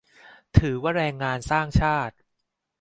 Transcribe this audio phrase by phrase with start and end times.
[0.57, 2.15] ถือว่าแรงงานสร้างชาติ